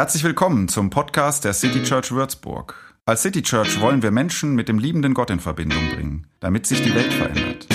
[0.00, 2.74] Herzlich willkommen zum Podcast der City Church Würzburg.
[3.04, 6.80] Als City Church wollen wir Menschen mit dem liebenden Gott in Verbindung bringen, damit sich
[6.80, 7.66] die Welt verändert.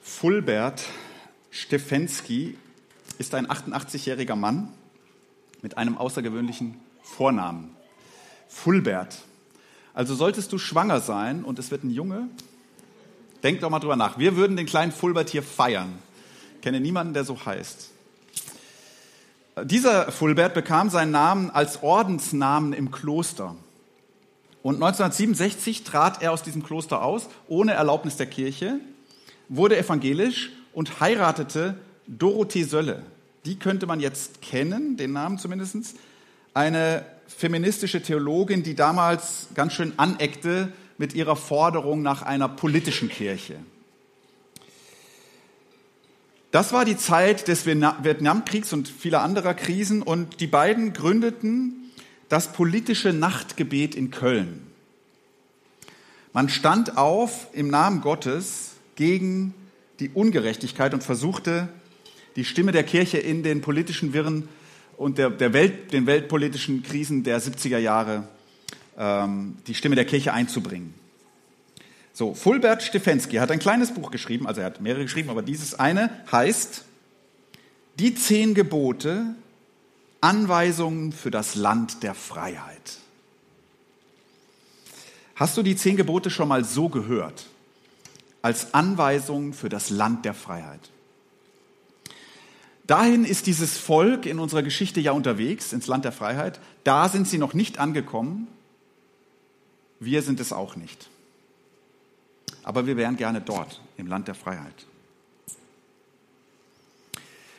[0.00, 0.84] Fulbert
[1.50, 2.56] Stefensky
[3.18, 4.72] ist ein 88-jähriger Mann
[5.62, 7.74] mit einem außergewöhnlichen Vornamen.
[8.48, 9.18] Fulbert.
[9.94, 12.28] Also solltest du schwanger sein und es wird ein Junge,
[13.42, 14.18] denk doch mal drüber nach.
[14.18, 15.98] Wir würden den kleinen Fulbert hier feiern.
[16.56, 17.90] Ich kenne niemanden, der so heißt.
[19.64, 23.56] Dieser Fulbert bekam seinen Namen als Ordensnamen im Kloster.
[24.62, 28.80] Und 1967 trat er aus diesem Kloster aus, ohne Erlaubnis der Kirche,
[29.48, 31.76] wurde evangelisch und heiratete
[32.06, 33.02] Dorothee Sölle.
[33.46, 35.96] Die könnte man jetzt kennen, den Namen zumindest.
[36.52, 43.56] Eine feministische Theologin, die damals ganz schön aneckte mit ihrer Forderung nach einer politischen Kirche.
[46.50, 51.92] Das war die Zeit des Vietnamkriegs und vieler anderer Krisen und die beiden gründeten
[52.28, 54.66] das politische Nachtgebet in Köln.
[56.32, 59.54] Man stand auf im Namen Gottes gegen
[60.00, 61.68] die Ungerechtigkeit und versuchte,
[62.36, 64.48] die Stimme der Kirche in den politischen Wirren
[64.96, 68.28] und der, der Welt, den weltpolitischen Krisen der 70er Jahre,
[68.96, 70.94] ähm, die Stimme der Kirche einzubringen.
[72.12, 75.74] So, Fulbert Stefensky hat ein kleines Buch geschrieben, also er hat mehrere geschrieben, aber dieses
[75.74, 76.84] eine heißt
[77.98, 79.34] Die zehn Gebote,
[80.20, 82.98] Anweisungen für das Land der Freiheit.
[85.34, 87.46] Hast du die zehn Gebote schon mal so gehört?
[88.40, 90.90] Als Anweisungen für das Land der Freiheit.
[92.86, 96.60] Dahin ist dieses Volk in unserer Geschichte ja unterwegs, ins Land der Freiheit.
[96.84, 98.46] Da sind sie noch nicht angekommen.
[99.98, 101.08] Wir sind es auch nicht.
[102.62, 104.86] Aber wir wären gerne dort, im Land der Freiheit.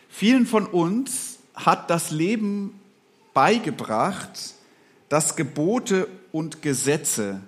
[0.10, 2.80] Vielen von uns hat das Leben
[3.34, 4.56] beigebracht,
[5.10, 7.42] dass Gebote und Gesetze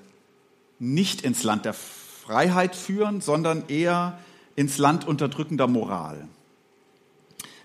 [0.80, 4.20] nicht ins Land der Freiheit führen, sondern eher
[4.56, 6.28] ins Land unterdrückender Moral.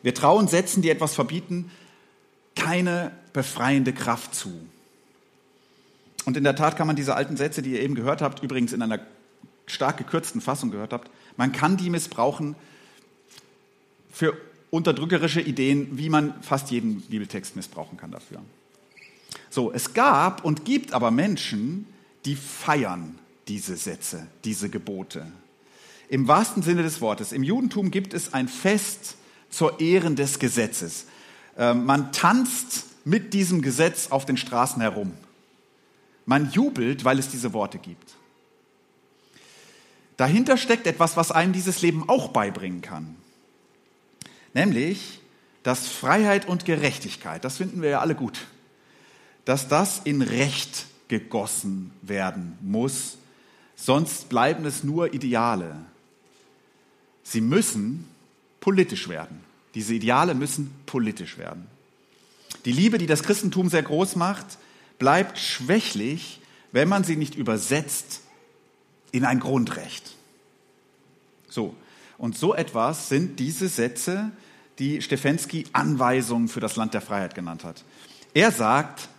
[0.04, 1.70] Wir trauen Sätzen, die etwas verbieten,
[2.54, 4.52] keine befreiende Kraft zu.
[6.26, 8.74] Und in der Tat kann man diese alten Sätze, die ihr eben gehört habt, übrigens
[8.74, 9.00] in einer
[9.66, 12.54] stark gekürzten Fassung gehört habt, man kann die missbrauchen
[14.12, 14.36] für
[14.68, 18.42] unterdrückerische Ideen, wie man fast jeden Bibeltext missbrauchen kann dafür.
[19.48, 21.86] So, es gab und gibt aber Menschen,
[22.26, 25.26] die feiern diese Sätze, diese Gebote.
[26.10, 27.32] Im wahrsten Sinne des Wortes.
[27.32, 29.16] Im Judentum gibt es ein Fest,
[29.54, 31.06] zur Ehren des Gesetzes.
[31.56, 35.12] Ähm, man tanzt mit diesem Gesetz auf den Straßen herum.
[36.26, 38.14] Man jubelt, weil es diese Worte gibt.
[40.16, 43.16] Dahinter steckt etwas, was einem dieses Leben auch beibringen kann.
[44.54, 45.20] Nämlich,
[45.62, 48.46] dass Freiheit und Gerechtigkeit, das finden wir ja alle gut,
[49.44, 53.18] dass das in Recht gegossen werden muss,
[53.76, 55.76] sonst bleiben es nur Ideale.
[57.24, 58.08] Sie müssen
[58.64, 59.40] politisch werden.
[59.74, 61.66] Diese Ideale müssen politisch werden.
[62.64, 64.56] Die Liebe, die das Christentum sehr groß macht,
[64.98, 66.40] bleibt schwächlich,
[66.72, 68.22] wenn man sie nicht übersetzt
[69.12, 70.16] in ein Grundrecht.
[71.50, 71.74] So.
[72.16, 74.30] Und so etwas sind diese Sätze,
[74.78, 77.84] die Stefensky Anweisungen für das Land der Freiheit genannt hat.
[78.32, 79.10] Er sagt,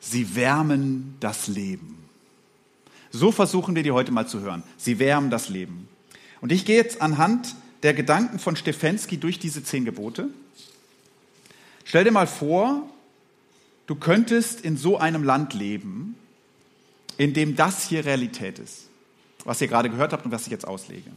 [0.00, 2.08] sie wärmen das Leben.
[3.10, 4.62] So versuchen wir die heute mal zu hören.
[4.78, 5.88] Sie wärmen das Leben.
[6.40, 10.28] Und ich gehe jetzt anhand der Gedanken von Stefensky durch diese zehn Gebote.
[11.84, 12.88] Stell dir mal vor,
[13.86, 16.16] du könntest in so einem Land leben,
[17.16, 18.88] in dem das hier Realität ist,
[19.44, 21.10] was ihr gerade gehört habt und was ich jetzt auslege.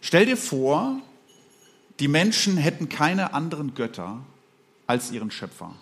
[0.00, 1.00] Stell dir vor,
[2.00, 4.20] die Menschen hätten keine anderen Götter
[4.86, 5.74] als ihren Schöpfer.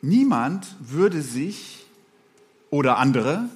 [0.00, 1.84] Niemand würde sich
[2.70, 3.48] oder andere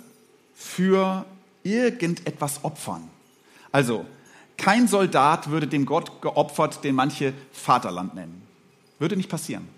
[0.55, 1.27] für
[1.73, 3.09] irgendetwas opfern.
[3.73, 4.07] Also,
[4.57, 8.43] kein Soldat würde dem Gott geopfert, den manche Vaterland nennen.
[8.99, 9.69] Würde nicht passieren.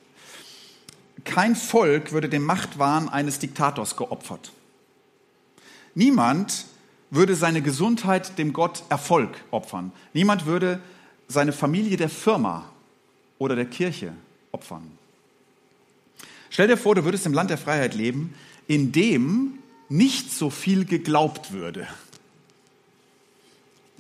[1.25, 4.53] Kein Volk würde dem Machtwahn eines Diktators geopfert.
[5.95, 6.67] Niemand
[7.11, 9.93] würde seine Gesundheit dem Gott Erfolg opfern.
[10.13, 10.81] Niemand würde
[11.27, 12.67] seine Familie der Firma
[13.39, 14.13] oder der Kirche
[14.53, 14.91] opfern.
[16.51, 18.35] Stell dir vor, du würdest im Land der Freiheit leben,
[18.67, 19.59] in dem
[19.89, 21.87] nicht so viel geglaubt würde.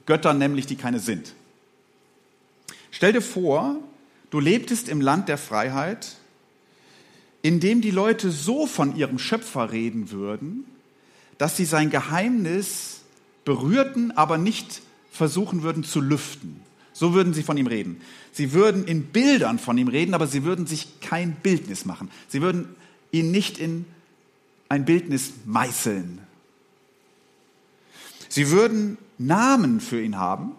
[0.06, 1.34] Götter nämlich, die keine sind.
[2.90, 3.76] Stell dir vor,
[4.30, 6.16] du lebtest im Land der Freiheit,
[7.42, 10.64] in dem die Leute so von ihrem Schöpfer reden würden,
[11.36, 13.00] dass sie sein Geheimnis
[13.44, 14.82] berührten, aber nicht
[15.12, 16.60] versuchen würden zu lüften.
[16.92, 18.00] So würden sie von ihm reden.
[18.32, 22.10] Sie würden in Bildern von ihm reden, aber sie würden sich kein Bildnis machen.
[22.28, 22.74] Sie würden
[23.12, 23.84] ihn nicht in
[24.68, 26.20] ein Bildnis meißeln.
[28.28, 30.52] Sie würden Namen für ihn haben,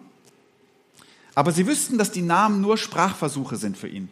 [1.34, 4.08] aber sie wüssten, dass die Namen nur Sprachversuche sind für ihn,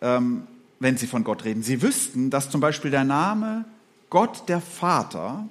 [0.00, 0.46] ähm,
[0.80, 1.62] wenn sie von Gott reden.
[1.62, 3.64] Sie wüssten, dass zum Beispiel der Name
[4.10, 5.48] Gott der Vater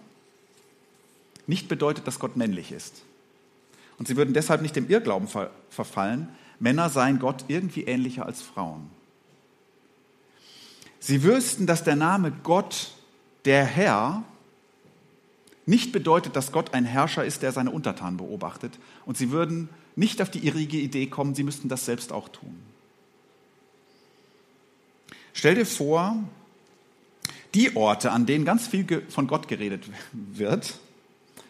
[1.48, 3.02] nicht bedeutet, dass Gott männlich ist.
[3.98, 6.28] Und sie würden deshalb nicht dem Irrglauben ver verfallen,
[6.60, 8.90] Männer seien Gott irgendwie ähnlicher als Frauen.
[11.00, 12.92] Sie wüssten, dass der Name Gott,
[13.48, 14.24] der Herr,
[15.66, 18.78] nicht bedeutet, dass Gott ein Herrscher ist, der seine Untertanen beobachtet.
[19.06, 22.60] Und sie würden nicht auf die irrige Idee kommen, sie müssten das selbst auch tun.
[25.34, 26.18] Stell dir vor,
[27.54, 30.78] die Orte, an denen ganz viel von Gott geredet wird,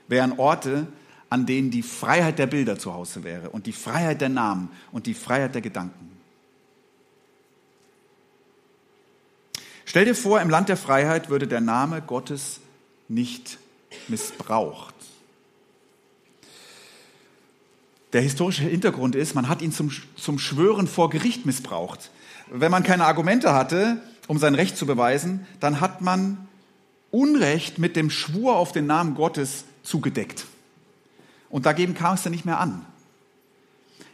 [0.08, 0.88] wären Orte,
[1.30, 5.08] an denen die Freiheit der Bilder zu Hause wäre und die Freiheit der Namen und
[5.08, 6.17] die Freiheit der Gedanken.
[9.98, 12.60] Stell dir vor, im Land der Freiheit würde der Name Gottes
[13.08, 13.58] nicht
[14.08, 14.94] missbraucht.
[18.14, 22.12] Der historische Hintergrund ist, man hat ihn zum, zum Schwören vor Gericht missbraucht.
[22.46, 26.48] Wenn man keine Argumente hatte, um sein Recht zu beweisen, dann hat man
[27.10, 30.46] Unrecht mit dem Schwur auf den Namen Gottes zugedeckt.
[31.50, 32.86] Und dagegen kam es dann nicht mehr an.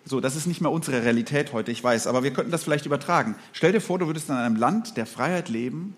[0.06, 2.86] So, das ist nicht mehr unsere Realität heute, ich weiß, aber wir könnten das vielleicht
[2.86, 3.36] übertragen.
[3.54, 5.96] Stell dir vor, du würdest in einem Land der Freiheit leben,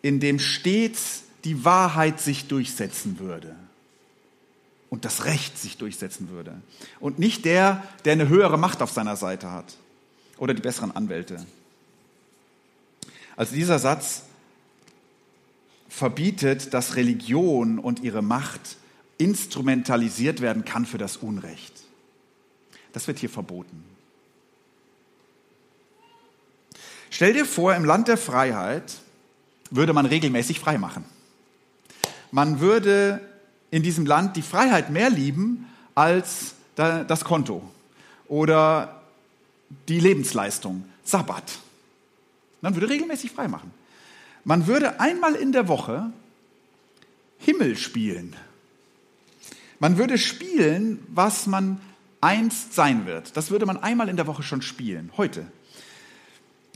[0.00, 3.54] in dem stets die Wahrheit sich durchsetzen würde
[4.88, 6.60] und das Recht sich durchsetzen würde.
[6.98, 9.76] Und nicht der, der eine höhere Macht auf seiner Seite hat
[10.38, 11.44] oder die besseren Anwälte.
[13.36, 14.22] Also dieser Satz
[15.88, 18.76] verbietet, dass Religion und ihre Macht
[19.18, 21.79] instrumentalisiert werden kann für das Unrecht.
[22.92, 23.84] Das wird hier verboten.
[27.10, 28.98] Stell dir vor, im Land der Freiheit
[29.70, 31.04] würde man regelmäßig frei machen.
[32.30, 33.20] Man würde
[33.70, 37.62] in diesem Land die Freiheit mehr lieben als das Konto
[38.28, 39.02] oder
[39.88, 41.58] die Lebensleistung, Sabbat.
[42.60, 43.72] Man würde regelmäßig frei machen.
[44.44, 46.12] Man würde einmal in der Woche
[47.38, 48.36] Himmel spielen
[49.80, 51.80] man würde spielen, was man
[52.20, 53.36] einst sein wird.
[53.36, 55.46] Das würde man einmal in der Woche schon spielen, heute.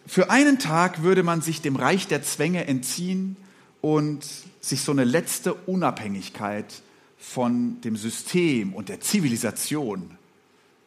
[0.07, 3.37] Für einen Tag würde man sich dem Reich der Zwänge entziehen
[3.81, 4.27] und
[4.61, 6.83] sich so eine letzte Unabhängigkeit
[7.19, 10.11] von dem System und der Zivilisation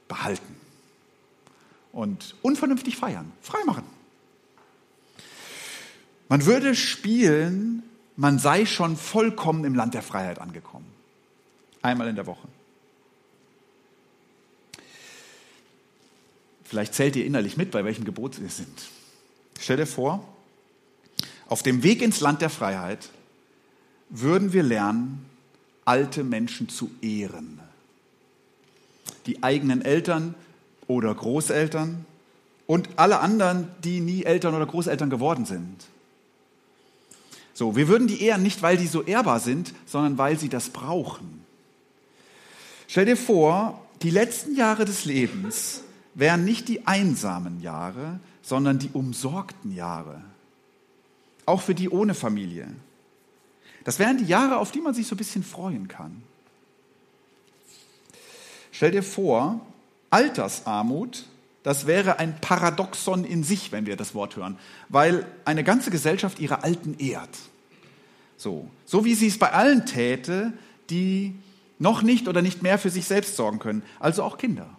[0.07, 0.55] behalten.
[1.91, 3.83] Und unvernünftig feiern, freimachen.
[6.29, 7.83] Man würde spielen,
[8.15, 10.85] man sei schon vollkommen im Land der Freiheit angekommen.
[11.81, 12.47] Einmal in der Woche.
[16.67, 18.89] Vielleicht zählt ihr innerlich mit, bei welchem Gebot wir sind.
[19.59, 20.27] Stell dir vor,
[21.47, 23.09] auf dem Weg ins Land der Freiheit
[24.09, 25.25] würden wir lernen,
[25.85, 27.59] alte Menschen zu ehren.
[29.25, 30.35] Die eigenen Eltern
[30.87, 32.05] oder Großeltern
[32.65, 35.85] und alle anderen, die nie Eltern oder Großeltern geworden sind.
[37.53, 40.69] So, wir würden die ehren nicht, weil die so ehrbar sind, sondern weil sie das
[40.69, 41.45] brauchen.
[42.87, 45.81] Stell dir vor, die letzten Jahre des Lebens
[46.17, 50.21] wären nicht die einsamen Jahre, sondern die umsorgten Jahre.
[51.45, 52.67] Auch für die ohne Familie.
[53.83, 56.23] Das wären die Jahre, auf die man sich so ein bisschen freuen kann.
[58.71, 59.61] Stell dir vor,
[60.09, 61.25] Altersarmut,
[61.61, 64.57] das wäre ein Paradoxon in sich, wenn wir das Wort hören,
[64.89, 67.37] weil eine ganze Gesellschaft ihre Alten ehrt.
[68.37, 70.53] So, so wie sie es bei allen täte,
[70.89, 71.35] die
[71.77, 74.76] noch nicht oder nicht mehr für sich selbst sorgen können, also auch Kinder.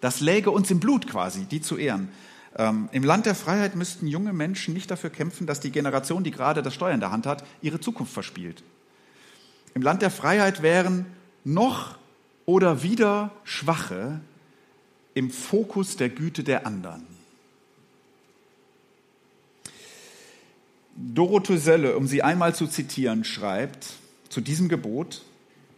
[0.00, 2.08] Das läge uns im Blut quasi, die zu ehren.
[2.56, 6.30] Ähm, Im Land der Freiheit müssten junge Menschen nicht dafür kämpfen, dass die Generation, die
[6.30, 8.62] gerade das Steuer in der Hand hat, ihre Zukunft verspielt.
[9.74, 11.06] Im Land der Freiheit wären
[11.44, 11.96] noch
[12.46, 14.20] oder wieder Schwache
[15.14, 17.06] im Fokus der Güte der anderen.
[20.96, 23.94] Dorothee Sölle, um sie einmal zu zitieren, schreibt
[24.28, 25.22] zu diesem Gebot,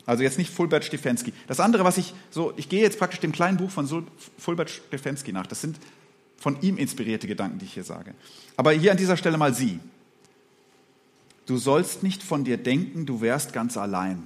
[0.06, 1.32] also jetzt nicht Fulbert Stefensky.
[1.46, 4.06] Das andere, was ich so, ich gehe jetzt praktisch dem kleinen Buch von
[4.38, 5.46] Fulbert Stefensky nach.
[5.46, 5.78] Das sind
[6.38, 8.14] von ihm inspirierte Gedanken, die ich hier sage.
[8.56, 9.78] Aber hier an dieser Stelle mal Sie.
[11.46, 14.22] Du sollst nicht von dir denken, du wärst ganz allein.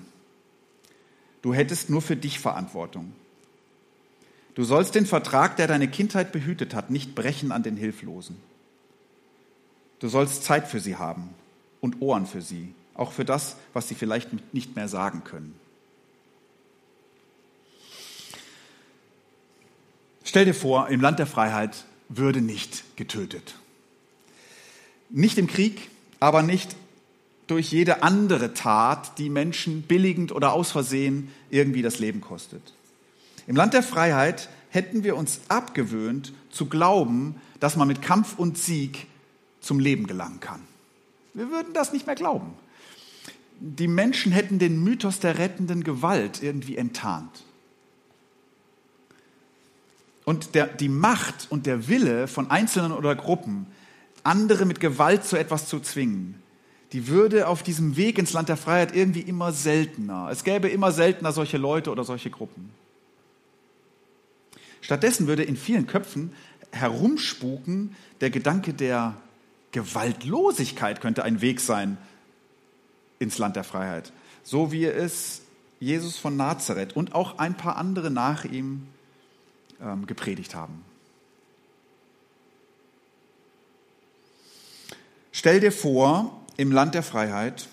[1.42, 3.12] Du hättest nur für dich Verantwortung.
[4.54, 8.36] Du sollst den Vertrag, der deine Kindheit behütet hat, nicht brechen an den Hilflosen.
[9.98, 11.30] Du sollst Zeit für sie haben
[11.80, 15.54] und Ohren für sie, auch für das, was sie vielleicht nicht mehr sagen können.
[20.26, 23.54] Stell dir vor, im Land der Freiheit würde nicht getötet.
[25.08, 26.74] Nicht im Krieg, aber nicht
[27.46, 32.74] durch jede andere Tat, die Menschen billigend oder aus Versehen irgendwie das Leben kostet.
[33.46, 38.58] Im Land der Freiheit hätten wir uns abgewöhnt zu glauben, dass man mit Kampf und
[38.58, 39.06] Sieg
[39.60, 40.60] zum Leben gelangen kann.
[41.34, 42.52] Wir würden das nicht mehr glauben.
[43.60, 47.45] Die Menschen hätten den Mythos der rettenden Gewalt irgendwie enttarnt.
[50.26, 53.66] Und der, die Macht und der Wille von Einzelnen oder Gruppen,
[54.24, 56.42] andere mit Gewalt zu etwas zu zwingen,
[56.92, 60.28] die würde auf diesem Weg ins Land der Freiheit irgendwie immer seltener.
[60.30, 62.70] Es gäbe immer seltener solche Leute oder solche Gruppen.
[64.80, 66.32] Stattdessen würde in vielen Köpfen
[66.72, 69.16] herumspuken der Gedanke der
[69.70, 71.98] Gewaltlosigkeit könnte ein Weg sein
[73.20, 75.42] ins Land der Freiheit, so wie es
[75.78, 78.88] Jesus von Nazareth und auch ein paar andere nach ihm
[79.80, 80.84] ähm, gepredigt haben.
[85.32, 87.68] Stell dir vor, im Land der Freiheit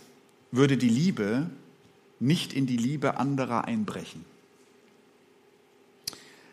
[0.52, 1.50] würde die Liebe
[2.20, 4.26] nicht in die Liebe anderer einbrechen.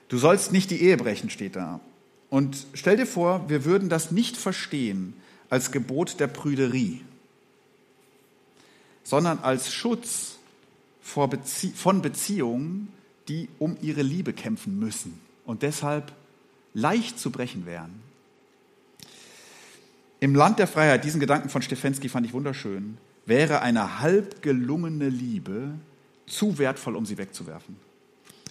[0.08, 1.80] Du sollst nicht die Ehe brechen, steht da.
[2.28, 5.14] Und stell dir vor, wir würden das nicht verstehen
[5.48, 7.00] als Gebot der Prüderie,
[9.02, 10.36] sondern als Schutz
[11.28, 12.88] Bezie von Beziehungen,
[13.26, 15.18] die um ihre Liebe kämpfen müssen
[15.50, 16.12] und deshalb
[16.74, 18.00] leicht zu brechen wären.
[20.20, 25.08] Im Land der Freiheit, diesen Gedanken von Stefensky fand ich wunderschön, wäre eine halb gelungene
[25.08, 25.72] Liebe
[26.28, 27.74] zu wertvoll, um sie wegzuwerfen.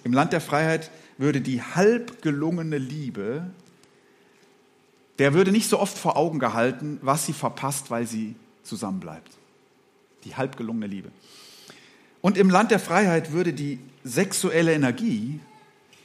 [0.03, 3.49] Im Land der Freiheit würde die halb gelungene Liebe,
[5.19, 9.37] der würde nicht so oft vor Augen gehalten, was sie verpasst, weil sie zusammenbleibt.
[10.25, 11.11] Die halb gelungene Liebe.
[12.19, 15.39] Und im Land der Freiheit würde die sexuelle Energie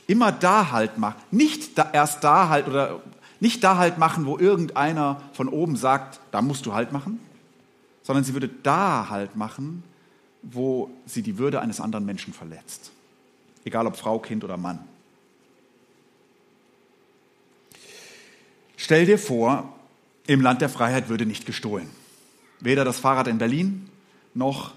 [0.06, 1.20] immer da halt machen.
[1.30, 3.00] Nicht da, erst da halt oder
[3.40, 7.20] nicht da halt machen, wo irgendeiner von oben sagt, da musst du halt machen,
[8.02, 9.82] sondern sie würde da halt machen,
[10.42, 12.90] wo sie die Würde eines anderen Menschen verletzt.
[13.64, 14.80] Egal ob Frau, Kind oder Mann.
[18.76, 19.72] Stell dir vor,
[20.26, 21.88] im Land der Freiheit würde nicht gestohlen.
[22.60, 23.88] Weder das Fahrrad in Berlin
[24.34, 24.72] noch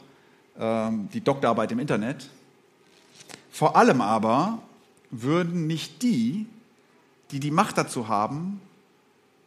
[0.60, 2.30] ähm, die Doktorarbeit im Internet.
[3.52, 4.60] Vor allem aber
[5.12, 6.48] würden nicht die,
[7.32, 8.62] die die Macht dazu haben,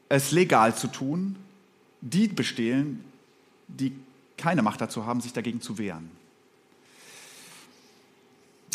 [0.09, 1.37] es legal zu tun,
[2.01, 3.05] die bestehlen,
[3.69, 3.93] die
[4.37, 6.11] keine Macht dazu haben, sich dagegen zu wehren.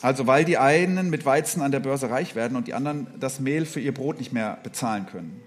[0.01, 3.39] Also weil die einen mit Weizen an der Börse reich werden und die anderen das
[3.39, 5.41] Mehl für ihr Brot nicht mehr bezahlen können.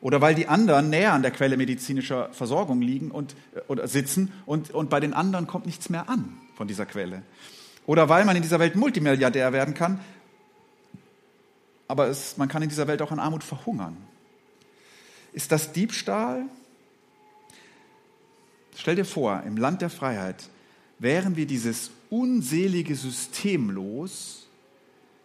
[0.00, 4.32] Oder weil die anderen näher an der Quelle medizinischer Versorgung liegen und, äh, oder sitzen
[4.44, 7.22] und, und bei den anderen kommt nichts mehr an von dieser Quelle.
[7.86, 10.00] Oder weil man in dieser Welt Multimilliardär werden kann
[11.88, 13.96] aber es, man kann in dieser Welt auch an Armut verhungern.
[15.32, 16.44] Ist das Diebstahl?
[18.76, 20.48] Stell dir vor, im Land der Freiheit
[20.98, 24.46] wären wir dieses unselige System los,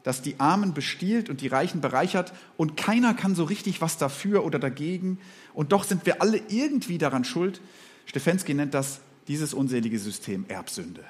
[0.03, 4.43] das die Armen bestiehlt und die Reichen bereichert und keiner kann so richtig was dafür
[4.45, 5.19] oder dagegen
[5.53, 7.61] und doch sind wir alle irgendwie daran schuld.
[8.05, 11.03] Stefensky nennt das dieses unselige System Erbsünde.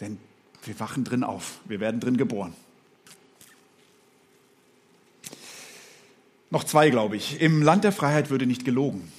[0.00, 0.18] Denn
[0.64, 2.54] wir wachen drin auf, wir werden drin geboren.
[6.50, 7.40] Noch zwei, glaube ich.
[7.40, 9.10] Im Land der Freiheit würde nicht gelogen.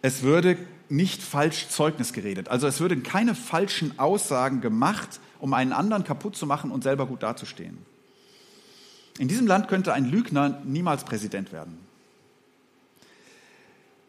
[0.00, 0.56] Es würde
[0.88, 2.48] nicht falsch Zeugnis geredet.
[2.48, 7.06] Also es würden keine falschen Aussagen gemacht, um einen anderen kaputt zu machen und selber
[7.06, 7.78] gut dazustehen.
[9.18, 11.78] In diesem Land könnte ein Lügner niemals Präsident werden.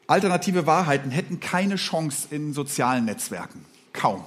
[0.05, 3.65] Alternative Wahrheiten hätten keine Chance in sozialen Netzwerken.
[3.93, 4.23] Kaum.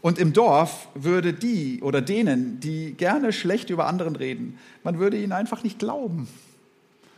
[0.00, 5.20] Und im Dorf würde die oder denen, die gerne schlecht über anderen reden, man würde
[5.20, 6.28] ihnen einfach nicht glauben.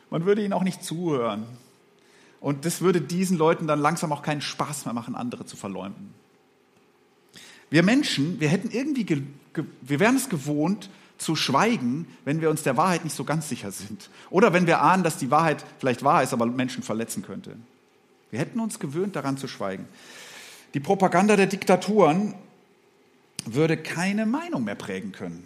[0.08, 1.44] Man würde ihnen auch nicht zuhören.
[2.40, 6.14] Und das würde diesen Leuten dann langsam auch keinen Spaß mehr machen, andere zu verleumden.
[7.68, 9.24] Wir Menschen, wir hätten irgendwie,
[9.82, 13.70] wir wären es gewohnt, zu schweigen, wenn wir uns der Wahrheit nicht so ganz sicher
[13.70, 14.08] sind.
[14.30, 17.56] Oder wenn wir ahnen, dass die Wahrheit vielleicht wahr ist, aber Menschen verletzen könnte.
[18.30, 19.86] Wir hätten uns gewöhnt, daran zu schweigen.
[20.72, 22.34] Die Propaganda der Diktaturen
[23.46, 25.44] würde keine Meinung mehr prägen können.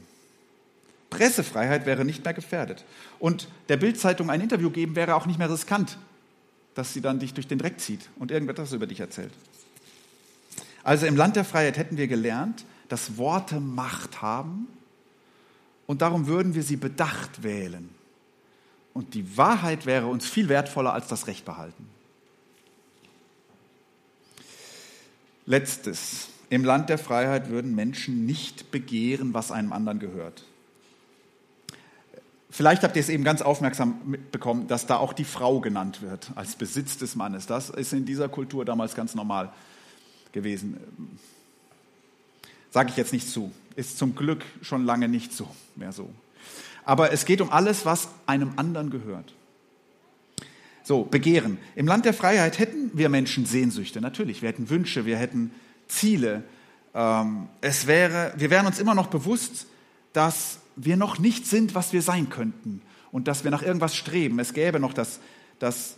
[1.10, 2.84] Pressefreiheit wäre nicht mehr gefährdet.
[3.18, 5.98] Und der Bildzeitung ein Interview geben wäre auch nicht mehr riskant,
[6.74, 9.32] dass sie dann dich durch den Dreck zieht und irgendetwas über dich erzählt.
[10.82, 14.66] Also im Land der Freiheit hätten wir gelernt, dass Worte Macht haben
[15.86, 17.88] und darum würden wir sie bedacht wählen.
[18.92, 21.88] Und die Wahrheit wäre uns viel wertvoller als das Recht behalten.
[25.46, 26.28] Letztes.
[26.54, 30.44] Im Land der Freiheit würden Menschen nicht begehren, was einem anderen gehört.
[32.48, 36.30] Vielleicht habt ihr es eben ganz aufmerksam mitbekommen, dass da auch die Frau genannt wird
[36.36, 37.48] als Besitz des Mannes.
[37.48, 39.52] Das ist in dieser Kultur damals ganz normal
[40.30, 40.76] gewesen.
[42.70, 43.50] Sage ich jetzt nicht zu.
[43.74, 46.08] Ist zum Glück schon lange nicht so mehr so.
[46.84, 49.34] Aber es geht um alles, was einem anderen gehört.
[50.84, 51.58] So, Begehren.
[51.74, 54.40] Im Land der Freiheit hätten wir Menschen Sehnsüchte, natürlich.
[54.40, 55.50] Wir hätten Wünsche, wir hätten
[55.88, 56.42] Ziele.
[56.94, 59.66] Ähm, es wäre, wir wären uns immer noch bewusst,
[60.12, 64.38] dass wir noch nicht sind, was wir sein könnten und dass wir nach irgendwas streben.
[64.38, 65.20] Es gäbe noch das,
[65.58, 65.96] das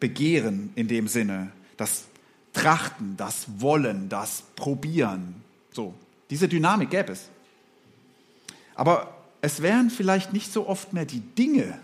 [0.00, 2.04] Begehren in dem Sinne, das
[2.52, 5.36] Trachten, das Wollen, das Probieren.
[5.72, 5.94] So,
[6.30, 7.28] diese Dynamik gäbe es.
[8.74, 11.78] Aber es wären vielleicht nicht so oft mehr die Dinge,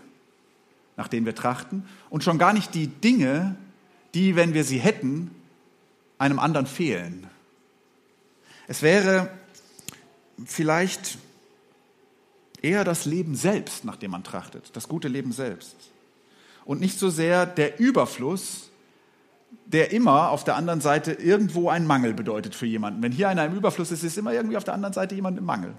[0.97, 3.55] nach denen wir trachten, und schon gar nicht die Dinge,
[4.13, 5.31] die, wenn wir sie hätten,
[6.19, 7.27] einem anderen fehlen.
[8.67, 9.31] Es wäre
[10.45, 11.17] vielleicht
[12.61, 15.75] eher das Leben selbst, nach dem man trachtet, das gute Leben selbst.
[16.65, 18.69] Und nicht so sehr der Überfluss,
[19.65, 23.01] der immer auf der anderen Seite irgendwo einen Mangel bedeutet für jemanden.
[23.01, 25.45] Wenn hier einer im Überfluss ist, ist immer irgendwie auf der anderen Seite jemand im
[25.45, 25.73] Mangel.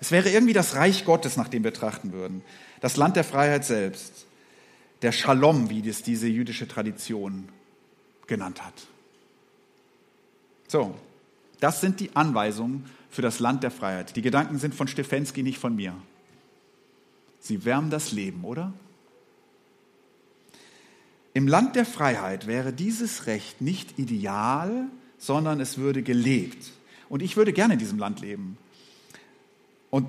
[0.00, 2.42] Es wäre irgendwie das Reich Gottes, nach dem wir trachten würden.
[2.80, 4.26] Das Land der Freiheit selbst.
[5.02, 7.48] Der Shalom, wie das diese jüdische Tradition
[8.26, 8.74] genannt hat.
[10.68, 10.94] So,
[11.60, 14.16] das sind die Anweisungen für das Land der Freiheit.
[14.16, 15.94] Die Gedanken sind von Stefensky, nicht von mir.
[17.40, 18.72] Sie wärmen das Leben, oder?
[21.32, 24.86] Im Land der Freiheit wäre dieses Recht nicht ideal,
[25.18, 26.72] sondern es würde gelebt.
[27.08, 28.58] Und ich würde gerne in diesem Land leben.
[29.90, 30.08] Und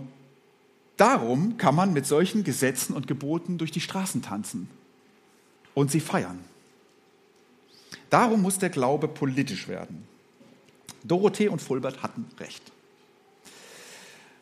[0.96, 4.70] darum kann man mit solchen Gesetzen und Geboten durch die Straßen tanzen
[5.74, 6.40] und sie feiern.
[8.10, 10.08] Darum muss der Glaube politisch werden.
[11.04, 12.62] Dorothee und Fulbert hatten recht.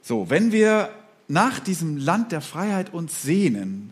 [0.01, 0.89] So, wenn wir
[1.27, 3.91] nach diesem Land der Freiheit uns sehnen,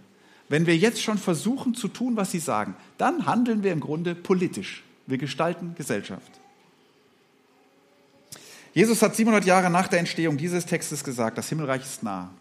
[0.50, 4.14] wenn wir jetzt schon versuchen zu tun, was sie sagen, dann handeln wir im Grunde
[4.14, 4.84] politisch.
[5.08, 6.40] Wir gestalten Gesellschaft.
[8.74, 12.32] Jesus hat 700 Jahre nach der Entstehung dieses Textes gesagt, das Himmelreich ist nah.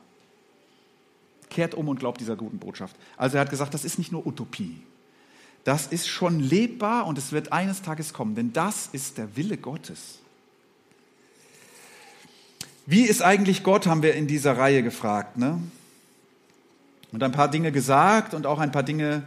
[1.50, 2.96] Kehrt um und glaubt dieser guten Botschaft.
[3.16, 4.80] Also er hat gesagt, das ist nicht nur Utopie.
[5.64, 9.56] Das ist schon lebbar und es wird eines Tages kommen, denn das ist der Wille
[9.56, 10.18] Gottes.
[12.84, 15.36] Wie ist eigentlich Gott, haben wir in dieser Reihe gefragt.
[15.36, 15.60] Ne?
[17.12, 19.22] Und ein paar Dinge gesagt und auch ein paar Dinge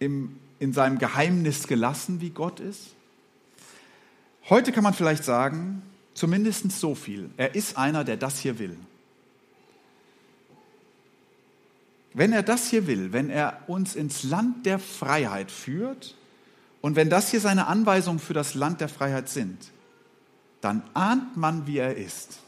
[0.00, 2.88] im, in seinem Geheimnis gelassen, wie Gott ist.
[4.48, 5.82] Heute kann man vielleicht sagen,
[6.14, 7.30] zumindest so viel.
[7.36, 8.76] Er ist einer, der das hier will.
[12.14, 16.14] Wenn er das hier will, wenn er uns ins Land der Freiheit führt
[16.80, 19.58] und wenn das hier seine Anweisungen für das Land der Freiheit sind,
[20.60, 22.38] dann ahnt man, wie er ist.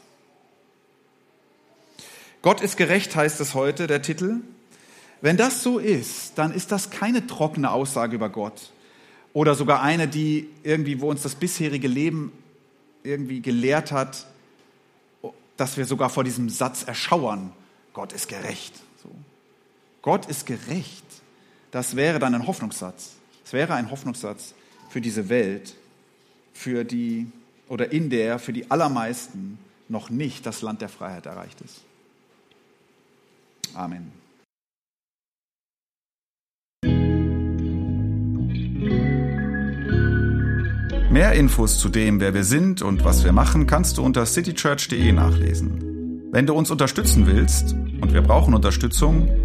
[2.41, 4.37] Gott ist gerecht, heißt es heute, der Titel.
[5.21, 8.71] Wenn das so ist, dann ist das keine trockene Aussage über Gott
[9.33, 12.31] oder sogar eine, die irgendwie, wo uns das bisherige Leben
[13.03, 14.27] irgendwie gelehrt hat,
[15.57, 17.51] dass wir sogar vor diesem Satz erschauern,
[17.93, 18.75] Gott ist gerecht.
[19.01, 19.09] So.
[20.05, 21.03] Gott ist gerecht.
[21.71, 23.15] Das wäre dann ein Hoffnungssatz.
[23.43, 24.53] Es wäre ein Hoffnungssatz
[24.87, 25.73] für diese Welt,
[26.53, 27.25] für die
[27.67, 29.57] oder in der für die allermeisten
[29.89, 31.81] noch nicht das Land der Freiheit erreicht ist.
[33.73, 34.11] Amen.
[41.09, 45.11] Mehr Infos zu dem, wer wir sind und was wir machen, kannst du unter citychurch.de
[45.13, 46.29] nachlesen.
[46.31, 49.44] Wenn du uns unterstützen willst, und wir brauchen Unterstützung,